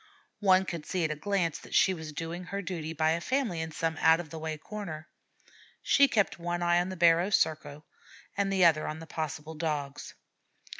One 0.39 0.65
could 0.65 0.87
see 0.87 1.03
at 1.03 1.11
a 1.11 1.15
glance 1.15 1.59
that 1.59 1.75
she 1.75 1.93
was 1.93 2.11
doing 2.11 2.45
her 2.45 2.63
duty 2.63 2.91
by 2.91 3.11
a 3.11 3.21
family 3.21 3.61
in 3.61 3.71
some 3.71 3.97
out 4.01 4.19
of 4.19 4.31
the 4.31 4.39
way 4.39 4.57
corner. 4.57 5.07
She 5.83 6.07
kept 6.07 6.39
one 6.39 6.63
eye 6.63 6.81
on 6.81 6.89
the 6.89 6.97
barrow 6.97 7.29
circle 7.29 7.85
and 8.35 8.51
the 8.51 8.65
other 8.65 8.87
on 8.87 8.97
the 8.97 9.05
possible 9.05 9.53
Dogs. 9.53 10.15